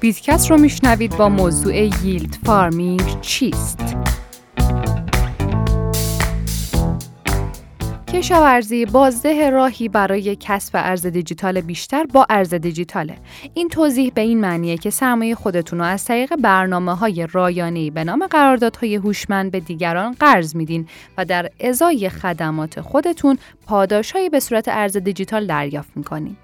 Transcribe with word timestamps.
بیتکست 0.00 0.50
رو 0.50 0.58
میشنوید 0.58 1.16
با 1.16 1.28
موضوع 1.28 1.74
yield 1.76 2.36
farming 2.44 3.20
چیست؟ 3.20 3.89
کشاورزی 8.12 8.86
بازده 8.86 9.50
راهی 9.50 9.88
برای 9.88 10.36
کسب 10.40 10.70
ارز 10.74 11.06
دیجیتال 11.06 11.60
بیشتر 11.60 12.04
با 12.04 12.26
ارز 12.30 12.54
دیجیتاله. 12.54 13.16
این 13.54 13.68
توضیح 13.68 14.12
به 14.14 14.20
این 14.20 14.40
معنیه 14.40 14.76
که 14.76 14.90
سرمایه 14.90 15.34
خودتون 15.34 15.78
رو 15.78 15.84
از 15.84 16.04
طریق 16.04 16.36
برنامه 16.36 16.94
های 16.94 17.26
رایانه‌ای 17.32 17.90
به 17.90 18.04
نام 18.04 18.26
قراردادهای 18.26 18.94
هوشمند 18.94 19.50
به 19.50 19.60
دیگران 19.60 20.12
قرض 20.20 20.56
میدین 20.56 20.86
و 21.18 21.24
در 21.24 21.50
ازای 21.60 22.08
خدمات 22.08 22.80
خودتون 22.80 23.38
پاداشهایی 23.66 24.28
به 24.28 24.40
صورت 24.40 24.68
ارز 24.68 24.96
دیجیتال 24.96 25.46
دریافت 25.46 25.90
می‌کنین. 25.96 26.36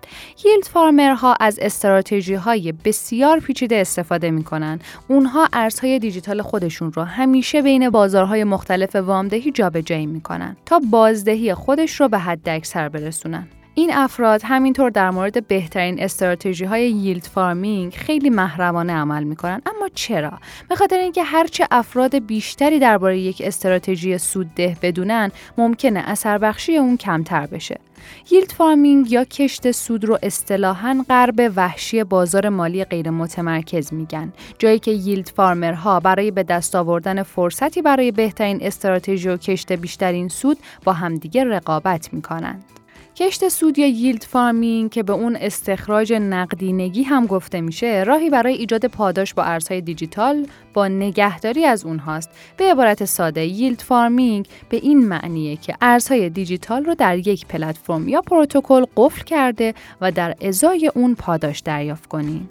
ییلد 0.45 0.65
فارمرها 0.65 1.37
از 1.41 1.59
استراتژی 1.63 2.35
های 2.35 2.73
بسیار 2.73 3.41
پیچیده 3.41 3.77
استفاده 3.77 4.31
می‌کنن. 4.31 4.79
اونها 5.09 5.49
ارزهای 5.53 5.99
دیجیتال 5.99 6.43
خودشون 6.43 6.93
رو 6.93 7.03
همیشه 7.03 7.63
بین 7.63 7.91
بازارهای 7.91 8.45
مختلف 8.45 8.97
وامدهی 8.97 9.51
جابجایی 9.51 10.07
می‌کنن 10.07 10.57
تا 10.67 10.81
بازدهی 10.91 11.56
خودش 11.57 12.01
رو 12.01 12.09
به 12.09 12.19
حد 12.19 12.49
اکثر 12.49 12.89
برسونن. 12.89 13.49
این 13.79 13.93
افراد 13.95 14.41
همینطور 14.45 14.91
در 14.91 15.11
مورد 15.11 15.49
بهترین 15.49 16.03
استراتژی 16.03 16.65
های 16.65 16.91
ییلد 16.91 17.25
فارمینگ 17.25 17.95
خیلی 17.95 18.31
محرمانه 18.31 18.93
عمل 18.93 19.25
می‌کنن. 19.25 19.63
اما 19.67 19.89
چرا؟ 19.95 20.33
به 20.69 20.77
خاطر 20.77 20.99
اینکه 20.99 21.23
هرچه 21.23 21.67
افراد 21.71 22.19
بیشتری 22.19 22.79
درباره 22.79 23.19
یک 23.19 23.43
استراتژی 23.45 24.19
سودده 24.19 24.77
بدونن 24.83 25.31
ممکنه 25.59 26.01
اثر 26.07 26.39
بخشی 26.39 26.77
اون 26.77 26.97
کمتر 26.97 27.47
بشه. 27.47 27.81
yield 28.31 28.53
farming 28.53 29.13
یا 29.13 29.25
کشت 29.25 29.71
سود 29.71 30.05
رو 30.05 30.19
اصطلاحاً 30.23 31.05
غرب 31.09 31.53
وحشی 31.57 32.05
بازار 32.05 32.49
مالی 32.49 32.85
غیر 32.85 33.11
متمرکز 33.11 33.93
میگن. 33.93 34.33
جایی 34.59 34.79
که 34.79 34.91
yield 34.91 35.29
farmer 35.37 35.92
ها 35.92 36.01
برای 36.01 36.31
به 36.31 36.43
دست 36.43 36.75
آوردن 36.75 37.23
فرصتی 37.23 37.83
برای 37.83 38.13
بهترین 38.13 38.59
استراتژی 38.63 39.29
و 39.29 39.37
کشت 39.37 39.73
بیشترین 39.73 40.29
سود 40.29 40.59
با 40.85 40.93
همدیگه 40.93 41.45
رقابت 41.45 42.15
می‌کنند. 42.15 42.65
کشت 43.19 43.49
سود 43.49 43.79
یا 43.79 43.87
yield 43.87 44.23
farming 44.23 44.91
که 44.91 45.03
به 45.03 45.13
اون 45.13 45.37
استخراج 45.37 46.13
نقدینگی 46.13 47.03
هم 47.03 47.27
گفته 47.27 47.61
میشه 47.61 48.05
راهی 48.07 48.31
برای 48.31 48.55
ایجاد 48.55 48.87
پاداش 48.87 49.35
با 49.35 49.43
ارزهای 49.43 49.81
دیجیتال 49.81 50.47
با 50.75 50.89
نگهداری 50.89 51.65
از 51.65 51.85
اونهاست 51.85 52.31
به 52.57 52.65
عبارت 52.71 53.05
ساده 53.05 53.45
yield 53.45 53.81
farming 53.81 54.49
به 54.69 54.77
این 54.77 55.07
معنیه 55.07 55.57
که 55.57 55.75
ارزهای 55.81 56.31
دیجیتال 56.31 56.85
رو 56.85 56.95
در 56.95 57.29
یک 57.29 57.47
پلتفرم 57.47 58.09
یا 58.09 58.21
پروتکل 58.21 58.85
قفل 58.97 59.25
کرده 59.25 59.75
و 60.01 60.13
در 60.13 60.35
ازای 60.41 60.91
اون 60.95 61.15
پاداش 61.15 61.59
دریافت 61.59 62.07
کنیم 62.07 62.49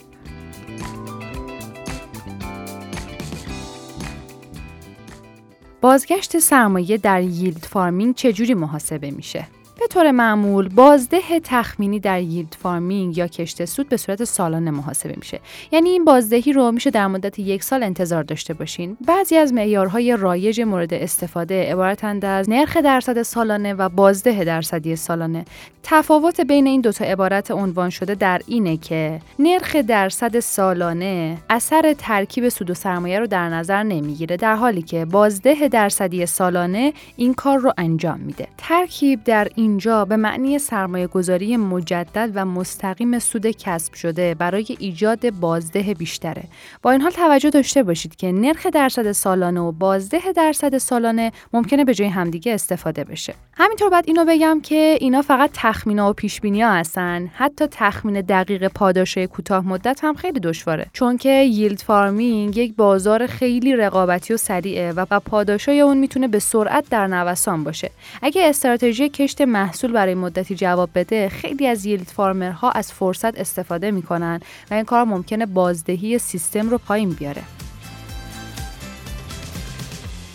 بازگشت 5.82 6.40
سرمایه 6.40 6.98
در 6.98 7.22
yield 7.22 7.66
farming 7.66 8.16
چجوری 8.16 8.54
محاسبه 8.54 9.12
میشه؟ 9.12 9.48
به 9.80 9.88
طور 9.88 10.12
معمول 10.12 10.70
بازده 10.70 11.40
تخمینی 11.44 12.00
در 12.00 12.22
yield 12.22 12.56
farming 12.60 13.18
یا 13.18 13.28
کشت 13.28 13.66
سود 13.66 13.90
به 13.90 13.98
صورت 13.98 14.24
سالانه 14.24 14.72
محاسبه 14.72 15.14
میشه. 15.18 15.40
یعنی 15.72 15.90
این 15.90 16.06
بازدهی 16.06 16.54
رو 16.54 16.72
میشه 16.72 16.90
در 16.90 17.08
مدت 17.08 17.40
یک 17.40 17.64
سال 17.64 17.84
انتظار 17.84 18.24
داشته 18.24 18.54
باشین. 18.54 18.98
بعضی 19.08 19.38
از 19.38 19.54
معیارهای 19.54 20.18
رایج 20.18 20.62
مورد 20.62 20.94
استفاده 20.94 21.72
عبارتند 21.72 22.26
از 22.26 22.50
نرخ 22.50 22.78
درصد 22.78 23.22
سالانه 23.22 23.74
و 23.74 23.90
بازده 23.90 24.44
درصدی 24.44 24.96
سالانه. 24.96 25.46
تفاوت 25.84 26.42
بین 26.42 26.68
این 26.68 26.82
دوتا 26.82 27.06
عبارت 27.06 27.52
عنوان 27.52 27.90
شده 27.90 28.16
در 28.16 28.42
اینه 28.48 28.78
که 28.78 29.22
نرخ 29.40 29.76
درصد 29.76 30.40
سالانه 30.40 31.38
اثر 31.50 31.96
ترکیب 31.98 32.50
سود 32.50 32.70
و 32.70 32.74
سرمایه 32.74 33.20
رو 33.20 33.28
در 33.28 33.50
نظر 33.50 33.84
نمی‌گیره 33.84 34.38
در 34.38 34.56
حالی 34.56 34.82
که 34.82 35.06
بازده 35.06 35.68
درصدی 35.68 36.26
سالانه 36.26 36.94
این 37.16 37.34
کار 37.34 37.60
رو 37.60 37.74
انجام 37.78 38.20
میده. 38.20 38.48
ترکیب 38.58 39.24
در 39.24 39.48
این 39.56 39.65
اینجا 39.66 40.06
به 40.06 40.16
معنی 40.16 40.60
سرمایه 40.60 41.08
گذاری 41.08 41.58
مجدد 41.58 42.32
و 42.36 42.46
مستقیم 42.46 43.20
سود 43.20 43.48
کسب 43.48 43.94
شده 43.94 44.34
برای 44.34 44.66
ایجاد 44.80 45.30
بازده 45.30 45.94
بیشتره. 45.94 46.44
با 46.82 46.92
این 46.92 47.02
حال 47.02 47.12
توجه 47.12 47.50
داشته 47.50 47.84
باشید 47.84 48.16
که 48.16 48.32
نرخ 48.32 48.66
درصد 48.66 49.12
سالانه 49.12 49.60
و 49.60 49.72
بازده 49.72 50.32
درصد 50.36 50.78
سالانه 50.78 51.32
ممکنه 51.54 51.86
به 51.86 51.94
جای 51.94 52.08
همدیگه 52.08 52.54
استفاده 52.54 53.04
بشه. 53.04 53.34
همینطور 53.58 53.90
بعد 53.90 54.04
اینو 54.08 54.26
بگم 54.26 54.62
که 54.64 54.98
اینا 55.02 55.22
فقط 55.22 55.50
تخمینا 55.54 56.10
و 56.10 56.14
پیش 56.14 56.42
ها 56.46 56.74
هستن. 56.74 57.30
حتی 57.34 57.68
تخمین 57.72 58.22
دقیق 58.22 58.68
پاداش 58.68 59.18
کوتاه 59.18 59.68
مدت 59.68 60.00
هم 60.04 60.14
خیلی 60.16 60.40
دشواره. 60.40 60.86
چون 60.94 61.18
که 61.18 61.30
ییلد 61.30 61.80
فارمینگ 61.80 62.58
یک 62.58 62.76
بازار 62.76 63.28
خیلی 63.28 63.76
رقابتی 63.76 64.34
و 64.34 64.38
سریعه 64.38 64.92
و 64.92 65.20
پاداشای 65.20 65.82
اون 65.82 65.98
می‌تونه 65.98 66.28
به 66.28 66.40
سرعت 66.40 66.90
در 66.90 67.08
نوسان 67.08 67.64
باشه. 67.64 67.92
اگه 68.22 68.50
استراتژی 68.50 69.10
کشت 69.10 69.42
محصول 69.56 69.92
برای 69.92 70.16
مدتی 70.16 70.56
جواب 70.56 70.90
بده 70.96 71.30
خیلی 71.30 71.68
از 71.68 71.86
ییلد 71.86 72.08
فارمرها 72.08 72.72
از 72.72 72.92
فرصت 72.92 73.40
استفاده 73.40 73.92
می‌کنن 73.92 74.40
و 74.72 74.74
این 74.74 74.84
کار 74.84 75.04
ممکنه 75.04 75.46
بازدهی 75.46 76.18
سیستم 76.18 76.70
رو 76.70 76.78
پایین 76.78 77.10
بیاره. 77.10 77.42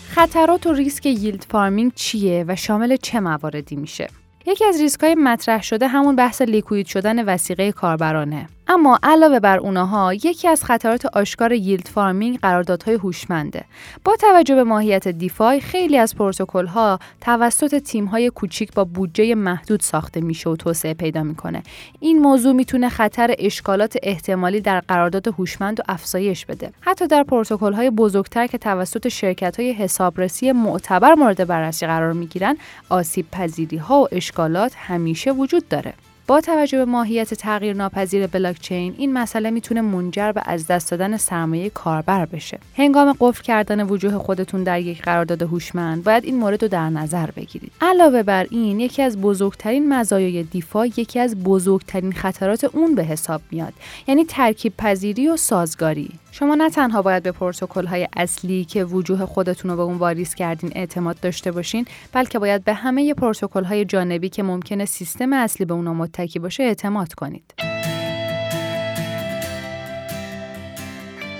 خطرات 0.09 0.67
و 0.67 0.73
ریسک 0.73 1.05
yield 1.05 1.45
farming 1.49 1.91
چیه 1.95 2.45
و 2.47 2.55
شامل 2.55 2.95
چه 2.95 3.19
مواردی 3.19 3.75
میشه؟ 3.75 4.07
یکی 4.45 4.65
از 4.65 4.81
ریسک 4.81 5.03
های 5.03 5.15
مطرح 5.15 5.61
شده 5.61 5.87
همون 5.87 6.15
بحث 6.15 6.41
liquid 6.41 6.85
شدن 6.85 7.25
وثیقه 7.25 7.71
کاربرانه. 7.71 8.49
اما 8.73 8.99
علاوه 9.03 9.39
بر 9.39 9.57
اونها 9.57 10.13
یکی 10.13 10.47
از 10.47 10.63
خطرات 10.63 11.05
آشکار 11.05 11.53
yield 11.53 11.87
farming 11.87 12.39
قراردادهای 12.39 12.95
هوشمنده. 12.95 13.65
با 14.03 14.15
توجه 14.15 14.55
به 14.55 14.63
ماهیت 14.63 15.07
DeFi 15.07 15.61
خیلی 15.61 15.97
از 15.97 16.15
پروتکل 16.15 16.65
ها 16.65 16.99
توسط 17.21 17.79
تیم 17.79 18.05
های 18.05 18.29
کوچیک 18.29 18.73
با 18.73 18.83
بودجه 18.83 19.35
محدود 19.35 19.79
ساخته 19.79 20.21
میشه 20.21 20.49
و 20.49 20.55
توسعه 20.55 20.93
پیدا 20.93 21.23
می‌کنه. 21.23 21.63
این 21.99 22.19
موضوع 22.19 22.53
می‌تونه 22.53 22.89
خطر 22.89 23.35
اشکالات 23.39 23.97
احتمالی 24.03 24.61
در 24.61 24.79
قرارداد 24.79 25.27
هوشمند 25.27 25.79
و 25.79 25.83
افزایش 25.89 26.45
بده. 26.45 26.71
حتی 26.81 27.07
در 27.07 27.23
پروتکل 27.23 27.73
های 27.73 27.89
بزرگتر 27.89 28.47
که 28.47 28.57
توسط 28.57 29.07
شرکت 29.07 29.59
های 29.59 29.73
حسابرسی 29.73 30.51
معتبر 30.51 31.13
مورد 31.13 31.47
بررسی 31.47 31.85
قرار 31.85 32.13
می‌گیرن 32.13 32.57
آسیب 32.89 33.25
پذیری 33.31 33.77
ها 33.77 34.01
و 34.01 34.07
اشکالات 34.11 34.73
همیشه 34.75 35.31
وجود 35.31 35.67
داره. 35.67 35.93
با 36.31 36.41
توجه 36.41 36.77
به 36.77 36.85
ماهیت 36.85 37.33
تغییر 37.33 37.75
ناپذیر 37.75 38.27
بلاکچین 38.27 38.95
این 38.97 39.13
مسئله 39.13 39.49
می‌تونه 39.51 39.81
منجر 39.81 40.31
به 40.31 40.41
از 40.45 40.67
دست 40.67 40.91
دادن 40.91 41.17
سرمایه 41.17 41.69
کاربر 41.69 42.25
بشه. 42.25 42.59
هنگام 42.77 43.15
قفل 43.19 43.43
کردن 43.43 43.87
وجوه 43.87 44.17
خودتون 44.17 44.63
در 44.63 44.81
یک 44.81 45.01
قرارداد 45.01 45.41
هوشمند 45.41 46.03
باید 46.03 46.25
این 46.25 46.37
مورد 46.37 46.61
رو 46.61 46.67
در 46.67 46.89
نظر 46.89 47.31
بگیرید. 47.31 47.71
علاوه 47.81 48.23
بر 48.23 48.47
این 48.51 48.79
یکی 48.79 49.01
از 49.01 49.21
بزرگترین 49.21 49.93
مزایای 49.93 50.43
دیفا 50.43 50.85
یکی 50.85 51.19
از 51.19 51.43
بزرگترین 51.43 52.11
خطرات 52.11 52.63
اون 52.63 52.95
به 52.95 53.03
حساب 53.03 53.41
میاد 53.51 53.73
یعنی 54.07 54.25
ترکیب 54.25 54.73
پذیری 54.77 55.27
و 55.27 55.37
سازگاری. 55.37 56.09
شما 56.31 56.55
نه 56.55 56.69
تنها 56.69 57.01
باید 57.01 57.23
به 57.23 57.31
پروتکل 57.31 57.85
های 57.85 58.07
اصلی 58.17 58.65
که 58.65 58.83
وجوه 58.83 59.25
خودتون 59.25 59.71
رو 59.71 59.77
به 59.77 59.83
اون 59.83 59.97
واریز 59.97 60.35
کردین 60.35 60.71
اعتماد 60.75 61.19
داشته 61.19 61.51
باشین 61.51 61.85
بلکه 62.13 62.39
باید 62.39 62.63
به 62.63 62.73
همه 62.73 63.13
پروتکل 63.13 63.63
های 63.63 63.85
جانبی 63.85 64.29
که 64.29 64.43
ممکنه 64.43 64.85
سیستم 64.85 65.33
اصلی 65.33 65.65
به 65.65 65.73
اونا 65.73 65.93
متکی 65.93 66.39
باشه 66.39 66.63
اعتماد 66.63 67.13
کنید. 67.13 67.53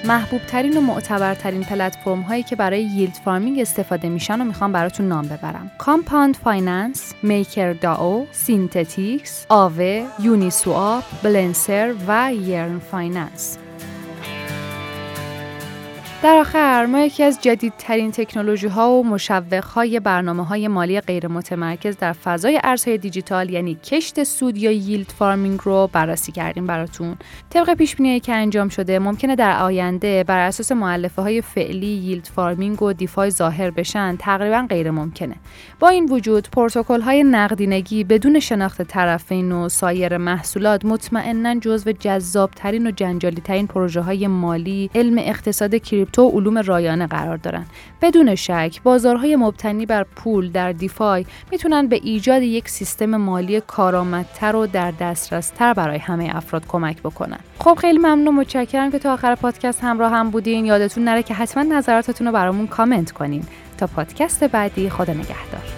محبوب 0.05 0.41
ترین 0.41 0.77
و 0.77 0.81
معتبرترین 0.81 1.63
پلتفرم 1.63 2.21
هایی 2.21 2.43
که 2.43 2.55
برای 2.55 2.83
yield 2.83 3.13
farming 3.25 3.59
استفاده 3.59 4.09
میشن 4.09 4.41
و 4.41 4.43
می‌خوام 4.43 4.71
براتون 4.71 5.07
نام 5.07 5.27
ببرم. 5.27 5.71
Compound 5.77 6.35
Finance، 6.35 7.13
MakerDAO، 7.23 8.27
Synthetix، 8.31 9.45
Aave، 9.49 10.05
Uniswap، 10.19 11.03
Balancer 11.23 11.95
و 12.07 12.33
Yearn 12.33 12.79
Finance 12.79 13.57
در 16.23 16.35
آخر 16.35 16.85
ما 16.85 16.99
یکی 16.99 17.23
از 17.23 17.39
جدیدترین 17.41 18.11
تکنولوژی 18.11 18.67
ها 18.67 18.91
و 18.91 19.05
مشوق 19.05 19.63
های 19.63 19.99
برنامه 19.99 20.45
های 20.45 20.67
مالی 20.67 21.01
غیر 21.01 21.27
متمرکز 21.27 21.97
در 21.97 22.13
فضای 22.13 22.59
ارزهای 22.63 22.97
دیجیتال 22.97 23.49
یعنی 23.49 23.75
کشت 23.75 24.23
سود 24.23 24.57
یا 24.57 24.71
yield 24.71 25.09
farming 25.19 25.59
رو 25.63 25.89
بررسی 25.93 26.31
کردیم 26.31 26.67
براتون. 26.67 27.17
طبق 27.49 27.73
پیش 27.73 27.95
بینی 27.95 28.19
که 28.19 28.33
انجام 28.35 28.69
شده 28.69 28.99
ممکنه 28.99 29.35
در 29.35 29.61
آینده 29.61 30.23
بر 30.23 30.39
اساس 30.39 30.71
مؤلفه 30.71 31.21
های 31.21 31.41
فعلی 31.41 31.87
yield 31.87 32.29
farming 32.35 32.81
و 32.81 32.93
DeFi 32.93 33.29
ظاهر 33.29 33.71
بشن 33.71 34.15
تقریبا 34.15 34.65
غیر 34.69 34.91
ممکنه 34.91 35.35
با 35.79 35.89
این 35.89 36.05
وجود 36.05 36.47
پروتکل 36.51 37.01
های 37.01 37.23
نقدینگی 37.23 38.03
بدون 38.03 38.39
شناخت 38.39 38.81
طرفین 38.81 39.51
و 39.51 39.69
سایر 39.69 40.17
محصولات 40.17 40.85
مطمئنا 40.85 41.59
جزو 41.59 41.91
جذابترین 41.91 42.87
و 42.87 42.91
جنجالی 42.91 43.41
ترین 43.41 43.67
پروژه 43.67 44.01
های 44.01 44.27
مالی 44.27 44.89
علم 44.95 45.17
اقتصاد 45.17 45.75
کریپتو 46.11 46.23
و 46.23 46.29
علوم 46.29 46.57
رایانه 46.57 47.07
قرار 47.07 47.37
دارن. 47.37 47.65
بدون 48.01 48.35
شک 48.35 48.81
بازارهای 48.83 49.35
مبتنی 49.35 49.85
بر 49.85 50.03
پول 50.03 50.51
در 50.51 50.71
دیفای 50.71 51.25
می‌تونن 51.51 51.87
به 51.87 51.99
ایجاد 52.03 52.41
یک 52.41 52.69
سیستم 52.69 53.15
مالی 53.15 53.61
کارآمدتر 53.61 54.55
و 54.55 54.67
در 54.67 54.91
دسترستر 54.91 55.73
برای 55.73 55.97
همه 55.97 56.31
افراد 56.33 56.67
کمک 56.67 57.01
بکنن. 57.01 57.39
خب 57.59 57.77
خیلی 57.81 57.99
ممنون 57.99 58.35
متشکرم 58.35 58.91
که 58.91 58.99
تا 58.99 59.13
آخر 59.13 59.35
پادکست 59.35 59.83
همراه 59.83 60.11
هم 60.11 60.29
بودین. 60.29 60.65
یادتون 60.65 61.03
نره 61.03 61.23
که 61.23 61.33
حتما 61.33 61.63
نظراتتون 61.63 62.27
رو 62.27 62.33
برامون 62.33 62.67
کامنت 62.67 63.11
کنین. 63.11 63.43
تا 63.77 63.87
پادکست 63.87 64.43
بعدی 64.43 64.89
خدا 64.89 65.13
نگهدار. 65.13 65.70